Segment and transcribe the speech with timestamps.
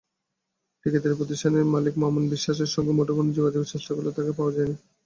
[0.85, 4.75] ঠিকাদারি প্রতিষ্ঠানের মালিক মামুন বিশ্বাসের সঙ্গে মুঠোফোনে যোগাযোগের চেষ্টা করলে তাঁকে পাওয়া যায়নি।